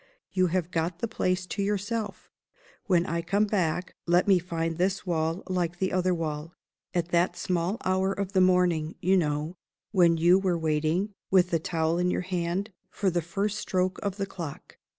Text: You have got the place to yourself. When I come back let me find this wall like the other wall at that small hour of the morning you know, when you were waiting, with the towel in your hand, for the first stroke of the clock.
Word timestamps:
You 0.31 0.47
have 0.47 0.71
got 0.71 0.97
the 0.97 1.07
place 1.07 1.45
to 1.45 1.61
yourself. 1.61 2.31
When 2.87 3.05
I 3.05 3.21
come 3.21 3.45
back 3.45 3.95
let 4.07 4.27
me 4.27 4.39
find 4.39 4.79
this 4.79 5.05
wall 5.05 5.43
like 5.47 5.77
the 5.77 5.91
other 5.91 6.11
wall 6.11 6.55
at 6.91 7.09
that 7.09 7.37
small 7.37 7.77
hour 7.85 8.11
of 8.11 8.33
the 8.33 8.41
morning 8.41 8.95
you 8.99 9.15
know, 9.15 9.57
when 9.91 10.17
you 10.17 10.39
were 10.39 10.57
waiting, 10.57 11.13
with 11.29 11.51
the 11.51 11.59
towel 11.59 11.99
in 11.99 12.09
your 12.09 12.21
hand, 12.21 12.71
for 12.89 13.11
the 13.11 13.21
first 13.21 13.59
stroke 13.59 13.99
of 14.01 14.17
the 14.17 14.25
clock. 14.25 14.79